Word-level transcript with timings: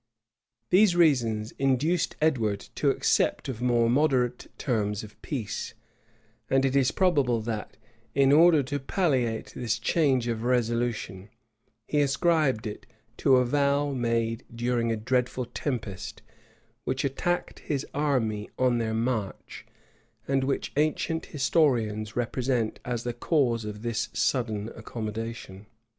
These 0.71 0.95
reasons 0.95 1.51
induced 1.59 2.15
Edward 2.19 2.59
to 2.73 2.89
accept 2.89 3.47
of 3.47 3.61
more 3.61 3.87
moderate 3.87 4.47
terms 4.57 5.03
of 5.03 5.21
peace; 5.21 5.75
and 6.49 6.65
it 6.65 6.75
is 6.75 6.89
probable 6.89 7.39
that, 7.41 7.77
in 8.15 8.31
order 8.31 8.63
to 8.63 8.79
palliate 8.79 9.53
this 9.55 9.77
change 9.77 10.27
of 10.27 10.41
resolution, 10.41 11.29
he 11.87 12.01
ascribed 12.01 12.65
it 12.65 12.87
to 13.17 13.35
a 13.35 13.45
vow 13.45 13.91
made 13.93 14.43
during 14.55 14.91
a 14.91 14.97
dreadful 14.97 15.45
tempest, 15.45 16.23
which 16.83 17.05
attacked 17.05 17.59
his 17.59 17.85
army 17.93 18.49
on 18.57 18.79
their 18.79 18.95
march, 18.95 19.67
and 20.27 20.43
which 20.43 20.71
ancient 20.77 21.27
historians 21.27 22.15
represent 22.15 22.79
as 22.83 23.03
the 23.03 23.13
cause 23.13 23.65
of 23.65 23.83
this 23.83 24.09
sudden 24.13 24.69
accommodation. 24.75 25.67